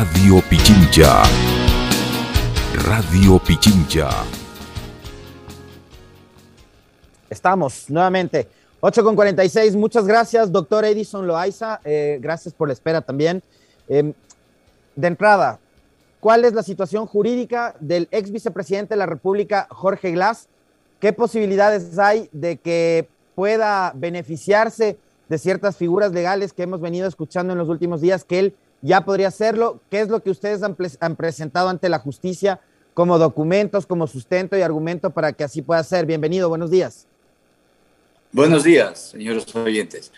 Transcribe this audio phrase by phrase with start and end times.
[0.00, 1.22] Radio Pichincha.
[2.86, 4.08] Radio Pichincha.
[7.28, 8.48] Estamos nuevamente.
[8.80, 9.76] 8 con 46.
[9.76, 11.82] Muchas gracias, doctor Edison Loaiza.
[11.84, 13.42] Eh, gracias por la espera también.
[13.88, 14.14] Em,
[14.96, 15.58] de entrada,
[16.18, 20.48] ¿cuál es la situación jurídica del ex vicepresidente de la República, Jorge Glass?
[20.98, 24.96] ¿Qué posibilidades hay de que pueda beneficiarse
[25.28, 29.04] de ciertas figuras legales que hemos venido escuchando en los últimos días, que él ya
[29.04, 29.80] podría hacerlo?
[29.90, 32.60] ¿Qué es lo que ustedes han, han presentado ante la justicia
[32.94, 36.06] como documentos, como sustento y argumento para que así pueda ser?
[36.06, 37.06] Bienvenido, buenos días.
[38.32, 40.12] Buenos días, señores oyentes.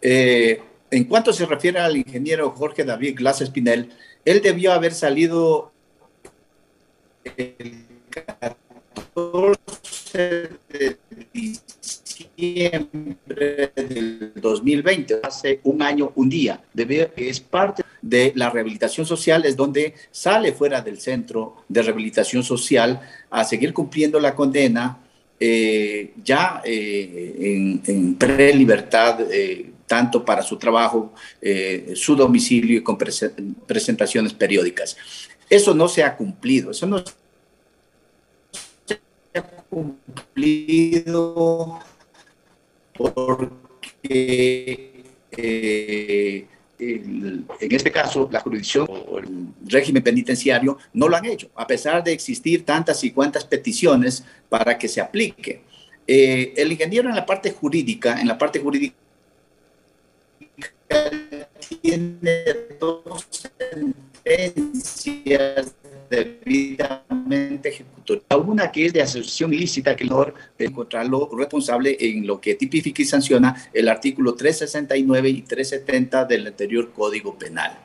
[0.00, 3.90] Eh, en cuanto se refiere al ingeniero Jorge David Glass Espinel,
[4.24, 5.72] él debió haber salido
[7.36, 10.98] el 14 de
[11.32, 12.92] diciembre
[13.74, 16.62] del 2020, hace un año, un día.
[16.74, 22.42] Debe, es parte de la rehabilitación social, es donde sale fuera del centro de rehabilitación
[22.42, 23.00] social
[23.30, 24.98] a seguir cumpliendo la condena
[25.44, 31.12] eh, ya eh, en, pre-libertad, eh, tanto para su trabajo,
[31.94, 34.96] su domicilio y con presentaciones periódicas.
[35.50, 37.02] Eso no se ha cumplido, eso no
[38.86, 39.00] se
[39.34, 41.80] ha cumplido
[42.94, 45.02] porque
[46.82, 49.28] en este caso, la jurisdicción o el
[49.66, 54.76] régimen penitenciario no lo han hecho, a pesar de existir tantas y cuantas peticiones para
[54.76, 55.62] que se aplique.
[56.06, 58.96] Eh, el ingeniero en la parte jurídica, en la parte jurídica,
[61.80, 62.41] tiene
[68.72, 73.68] que es de asociación ilícita, que mejor encontrarlo responsable en lo que tipifica y sanciona
[73.72, 77.78] el artículo 369 y 370 del anterior Código Penal.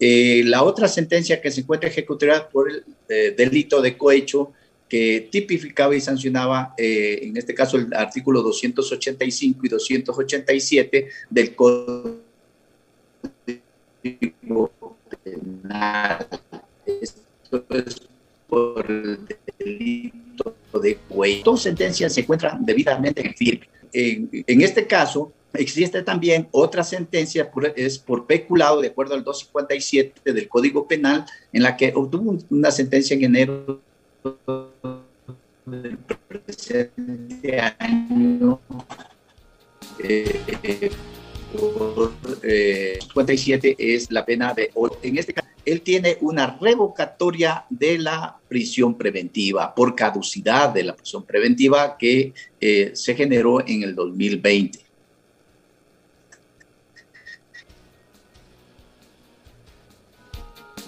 [0.00, 4.52] Eh, la otra sentencia que se encuentra ejecutoriada por el eh, delito de cohecho
[4.88, 12.20] que tipificaba y sancionaba, eh, en este caso, el artículo 285 y 287 del Código
[15.22, 16.26] Penal.
[16.86, 18.08] Esto es
[18.48, 19.37] por el
[21.18, 21.42] cuello.
[21.44, 23.68] Dos sentencias se encuentran debidamente en firme.
[23.92, 30.32] En, en este caso, existe también otra sentencia, es por peculado, de acuerdo al 257
[30.32, 33.80] del Código Penal, en la que obtuvo una sentencia en enero
[35.66, 35.98] del
[36.28, 38.60] presente año.
[40.02, 40.90] Eh,
[43.00, 44.70] 57 es la pena de
[45.02, 50.96] en este caso él tiene una revocatoria de la prisión preventiva por caducidad de la
[50.96, 54.80] prisión preventiva que eh, se generó en el 2020.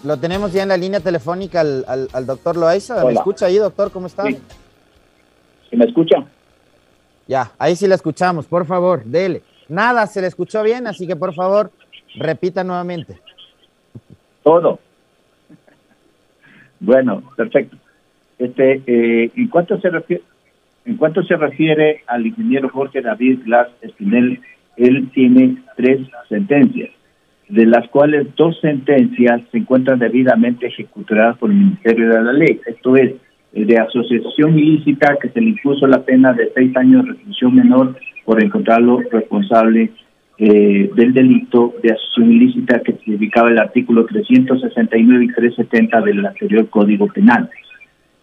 [0.02, 3.04] Lo tenemos ya en la línea telefónica al, al, doctor Loaiza.
[3.04, 3.90] ¿Me escucha ahí, doctor?
[3.90, 4.24] ¿Cómo está?
[4.24, 6.26] ¿Se me escucha?
[7.28, 8.46] Ya, ahí sí la escuchamos.
[8.46, 9.42] Por favor, dele.
[9.68, 11.70] Nada, se le escuchó bien, así que por favor,
[12.16, 13.20] repita nuevamente.
[14.42, 14.80] Todo.
[16.80, 17.76] Bueno, perfecto.
[18.38, 20.22] Este, eh, en cuanto se refiere,
[20.86, 24.40] en cuanto se refiere al ingeniero Jorge David Glass Espinel,
[24.76, 26.90] él tiene tres sentencias,
[27.48, 32.60] de las cuales dos sentencias se encuentran debidamente ejecutadas por el Ministerio de la Ley.
[32.66, 33.12] Esto es,
[33.52, 37.54] el de asociación ilícita que se le impuso la pena de seis años de reclusión
[37.54, 39.90] menor por encontrarlo responsable
[40.42, 46.66] eh, del delito de asociación ilícita que significaba el artículo 369 y 370 del anterior
[46.70, 47.50] Código Penal.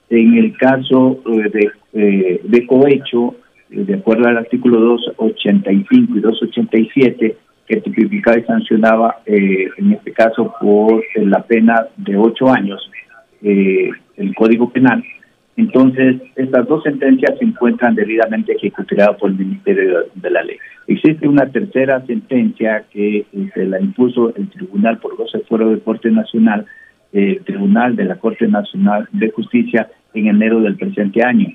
[0.10, 3.36] En el caso eh, de, eh, de cohecho,
[3.70, 11.04] de acuerdo al artículo 285 y 287, que tipificaba y sancionaba, en este caso, por
[11.18, 12.90] la pena de ocho años,
[13.44, 15.04] el Código Penal,
[15.58, 20.58] entonces, estas dos sentencias se encuentran debidamente ejecutadas por el Ministerio de la Ley.
[20.86, 25.80] Existe una tercera sentencia que eh, se la impuso el Tribunal por goce fuero de
[25.80, 26.66] Corte Nacional,
[27.12, 31.48] el Tribunal de la Corte Nacional de Justicia en enero del presente año.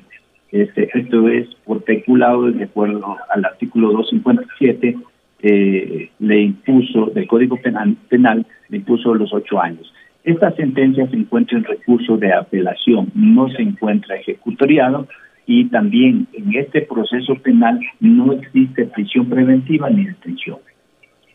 [0.50, 4.98] Este, esto es por peculado, de acuerdo al artículo 257,
[5.44, 9.92] eh, le impuso, del Código Penal, penal, le impuso los ocho años.
[10.24, 15.08] Esta sentencia se encuentra en recurso de apelación, no se encuentra ejecutoriado
[15.46, 20.58] y también en este proceso penal no existe prisión preventiva ni detención.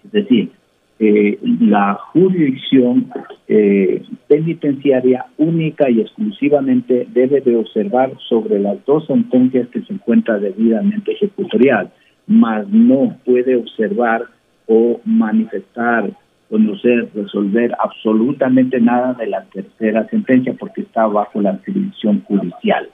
[0.05, 0.51] Es decir,
[0.99, 3.11] eh, la jurisdicción
[3.47, 10.41] eh, penitenciaria única y exclusivamente debe de observar sobre las dos sentencias que se encuentran
[10.41, 11.91] debidamente ejecutorial,
[12.25, 14.23] mas no puede observar
[14.65, 16.11] o manifestar
[16.49, 22.89] conocer, resolver absolutamente nada de la tercera sentencia porque está bajo la jurisdicción judicial.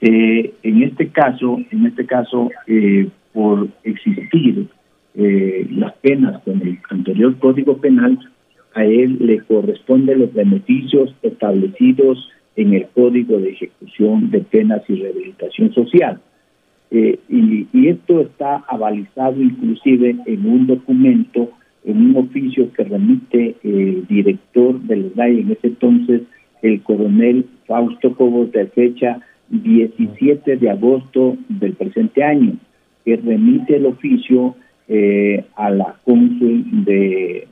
[0.00, 4.66] Eh, en este caso, en este caso, eh, por existir
[5.14, 8.18] eh, las penas con el anterior Código Penal,
[8.74, 14.94] a él le corresponden los beneficios establecidos en el Código de Ejecución de Penas y
[14.94, 16.20] Rehabilitación Social.
[16.90, 21.50] y, y, esto está avalizado inclusive en un documento,
[21.84, 26.22] en un oficio que remite el director del SNAI en ese entonces,
[26.62, 32.54] el coronel Fausto Cobos, de fecha 17 de agosto del presente año,
[33.04, 34.54] que remite el oficio
[34.88, 37.48] eh, a la cónsul de,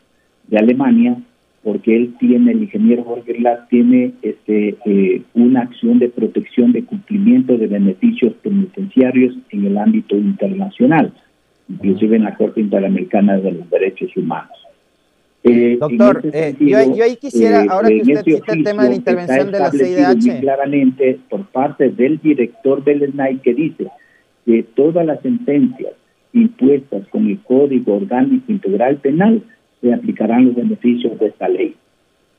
[0.49, 1.17] de, Alemania,
[1.63, 6.85] porque él tiene, el ingeniero Jorge Glass tiene este, eh, una acción de protección de
[6.85, 11.13] cumplimiento de beneficios penitenciarios en el ámbito internacional,
[11.69, 14.59] inclusive en la Corte Interamericana de los Derechos Humanos.
[15.45, 18.95] Eh, Doctor, eh, yo, ahí quisiera, eh, ahora que usted cita el tema de la
[18.97, 20.41] intervención de la CIDH.
[20.41, 23.87] claramente por parte del director del SNAI que dice
[24.45, 25.93] que todas las sentencias
[26.33, 29.43] impuestas con el Código Orgánico Integral Penal
[29.81, 31.77] se aplicarán los beneficios de esta ley.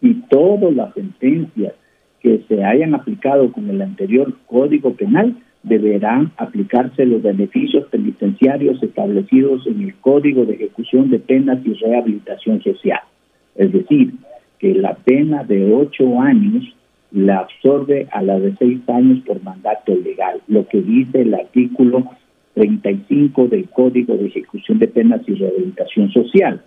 [0.01, 1.73] Y todas las sentencias
[2.21, 9.67] que se hayan aplicado con el anterior Código Penal deberán aplicarse los beneficios penitenciarios establecidos
[9.67, 13.01] en el Código de Ejecución de Penas y Rehabilitación Social.
[13.55, 14.13] Es decir,
[14.57, 16.63] que la pena de ocho años
[17.11, 22.05] la absorbe a la de seis años por mandato legal, lo que dice el artículo
[22.53, 26.61] 35 del Código de Ejecución de Penas y Rehabilitación Social.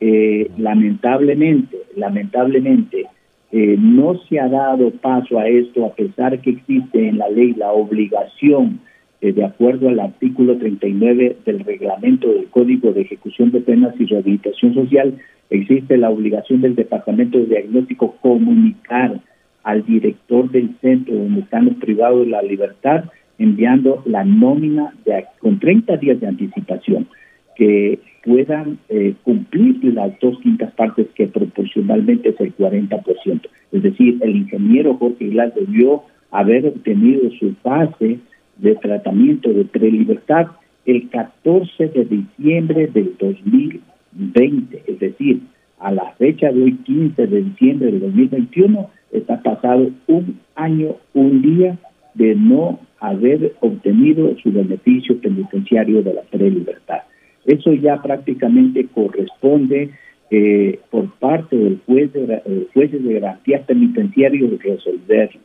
[0.00, 3.06] Eh, lamentablemente, lamentablemente,
[3.52, 7.52] eh, no se ha dado paso a esto a pesar que existe en la ley
[7.54, 8.80] la obligación,
[9.20, 14.06] eh, de acuerdo al artículo 39 del reglamento del Código de Ejecución de Penas y
[14.06, 15.18] Rehabilitación Social,
[15.50, 19.20] existe la obligación del Departamento de Diagnóstico comunicar
[19.64, 23.04] al director del centro donde están los privados de la libertad,
[23.38, 27.08] enviando la nómina de, con 30 días de anticipación,
[27.56, 33.48] que puedan eh, cumplir las dos quintas partes que proporcionalmente es el 40%.
[33.72, 38.18] Es decir, el ingeniero Jorge Glass debió haber obtenido su fase
[38.56, 40.48] de tratamiento de prelibertad
[40.86, 45.40] el 14 de diciembre del 2020, es decir,
[45.78, 51.42] a la fecha de hoy, 15 de diciembre del 2021, está pasado un año, un
[51.42, 51.78] día
[52.14, 57.00] de no haber obtenido su beneficio penitenciario de la prelibertad.
[57.50, 59.90] Eso ya prácticamente corresponde
[60.30, 65.40] eh, por parte del juez de, eh, jueces de garantía penitenciario de resolverlo.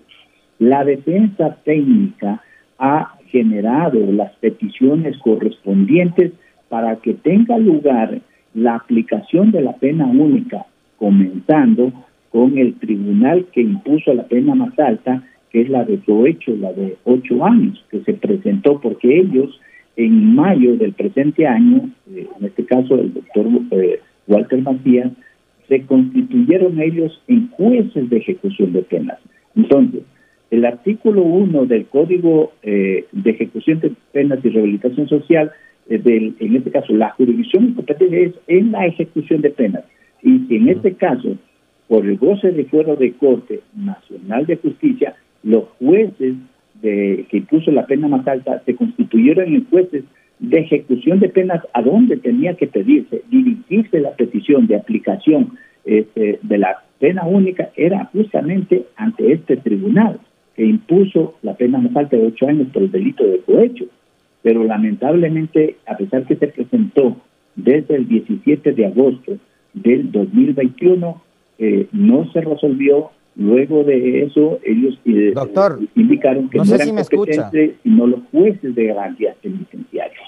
[0.60, 2.44] La defensa técnica
[2.78, 6.34] ha generado las peticiones correspondientes
[6.70, 8.22] para que tenga lugar
[8.54, 10.68] la aplicación de la pena única,
[10.98, 11.92] comenzando
[12.30, 16.72] con el tribunal que impuso la pena más alta, que es la de cohecho, la
[16.72, 19.60] de ocho años, que se presentó porque ellos
[19.98, 25.12] en mayo del presente año, eh, en este caso el doctor eh, Walter Macías,
[25.68, 29.20] se constituyeron ellos en jueces de ejecución de penas.
[29.56, 30.04] Entonces,
[30.52, 35.52] el artículo 1 del Código eh, de Ejecución de Penas y Rehabilitación Social,
[35.88, 39.84] del, en este caso, la jurisdicción competente es en la ejecución de penas.
[40.24, 41.38] Y si en este caso,
[41.88, 46.36] por el goce de fuero de Corte Nacional de Justicia, los jueces
[46.82, 50.04] de, que impuso la pena más alta se constituyeron en jueces
[50.40, 56.40] de ejecución de penas a donde tenía que pedirse, dirigirse la petición de aplicación este,
[56.42, 60.20] de la pena única era justamente ante este tribunal
[60.56, 63.86] que impuso la pena más alta de ocho años por el delito de cohecho.
[64.42, 67.18] Pero lamentablemente, a pesar que se presentó
[67.56, 69.38] desde el 17 de agosto
[69.74, 71.22] del 2021,
[71.58, 76.94] eh, no se resolvió Luego de eso, ellos eh, Doctor, indicaron que no, sé si
[76.94, 77.52] me escucha.
[77.84, 80.22] sino los jueces de garantías penitenciarias.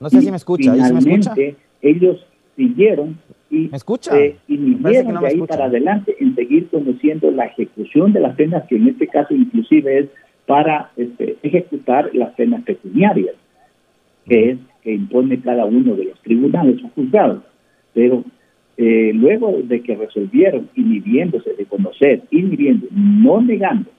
[0.00, 0.72] No sé si me escucha.
[0.72, 3.16] Finalmente, ellos siguieron
[3.48, 4.10] y ¿Me escucha?
[4.10, 8.76] se inhibieron de ahí para adelante en seguir conociendo la ejecución de las penas, que
[8.76, 10.06] en este caso inclusive es
[10.46, 13.36] para este, ejecutar las penas pecuniarias,
[14.26, 17.42] que es que impone cada uno de los tribunales o juzgados.
[17.94, 18.24] Pero
[18.76, 23.90] eh, luego de que resolvieron inhibiéndose de conocer, inhibiendo, no negando,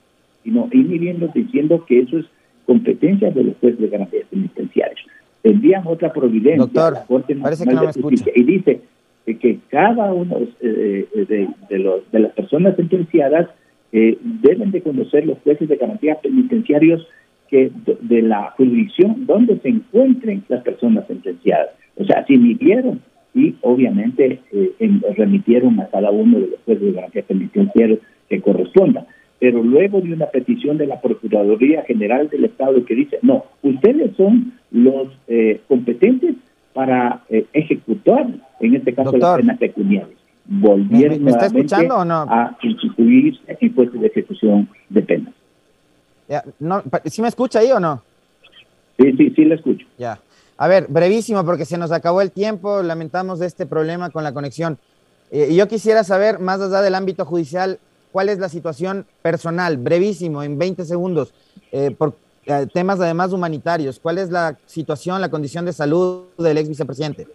[0.44, 2.26] sino inhibiendo diciendo que eso es
[2.66, 5.00] competencia de los jueces de garantías penitenciarias.
[5.44, 8.82] Envían otra providencia a la Corte Nacional de Justicia y dice
[9.26, 13.50] que cada uno eh, de, de, los, de las personas sentenciadas
[13.92, 17.08] eh, deben de conocer los jueces de garantías penitenciarios
[17.48, 21.70] que de la jurisdicción donde se encuentren las personas sentenciadas.
[21.98, 23.02] O sea, si inhibieron
[23.34, 27.98] y obviamente eh, remitieron a cada uno de los jueces de garantía penitenciaria
[28.30, 29.08] que corresponda.
[29.40, 34.16] Pero luego de una petición de la Procuraduría General del Estado que dice, no, ustedes
[34.16, 36.36] son los eh, competentes
[36.74, 38.28] para eh, ejecutar,
[38.60, 40.18] en este caso, las penas pecuniarias.
[40.46, 42.26] Volvieron ¿Me, está escuchando o no?
[42.30, 45.34] a instituir impuestos de ejecución de penas.
[46.28, 48.02] Ya, no, ¿Sí me escucha ahí o no?
[48.98, 49.86] Sí, sí, sí, le escucho.
[49.98, 50.20] Ya.
[50.58, 54.78] A ver, brevísimo, porque se nos acabó el tiempo, lamentamos este problema con la conexión.
[55.32, 57.80] Eh, yo quisiera saber, más allá del ámbito judicial,
[58.12, 61.34] cuál es la situación personal, brevísimo, en 20 segundos,
[61.72, 64.00] eh, por eh, temas además humanitarios.
[64.00, 67.26] ¿Cuál es la situación, la condición de salud del ex vicepresidente?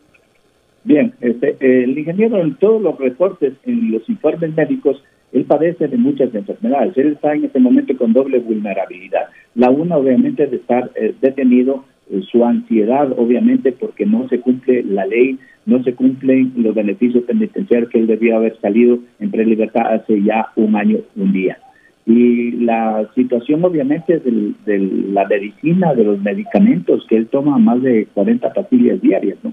[0.85, 5.97] Bien, este, el ingeniero en todos los reportes, en los informes médicos, él padece de
[5.97, 6.97] muchas enfermedades.
[6.97, 9.27] Él está en este momento con doble vulnerabilidad.
[9.57, 11.98] La una, obviamente, de estar detenido eh,
[12.31, 17.91] su ansiedad, obviamente, porque no se cumple la ley, no se cumplen los beneficios penitenciarios
[17.91, 21.59] que él debía haber salido en prelibertad hace ya un año, un día.
[22.07, 24.79] Y la situación, obviamente, de
[25.13, 29.53] la medicina, de los medicamentos, que él toma más de 40 pastillas diarias, ¿no?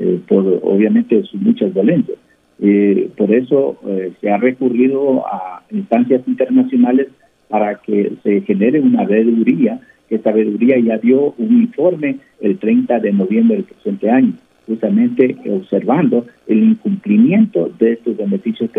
[0.00, 2.18] Eh, por obviamente sus muchas dolencias.
[2.60, 3.78] Eh, por eso
[4.20, 7.08] se ha recurrido a instancias internacionales
[7.48, 9.80] para que se genere una veeduría
[10.14, 16.24] que sabiduría ya dio un informe el 30 de noviembre del presente año, justamente observando
[16.46, 18.70] el incumplimiento de estos beneficios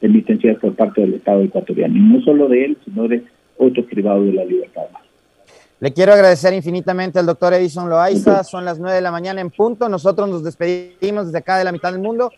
[0.00, 3.24] penitenciarios por parte del Estado ecuatoriano, y no solo de él, sino de
[3.56, 4.82] otros privados de la libertad.
[5.80, 8.44] Le quiero agradecer infinitamente al doctor Edison Loaiza.
[8.44, 9.88] Son las nueve de la mañana en punto.
[9.88, 12.30] Nosotros nos despedimos desde acá de la mitad del mundo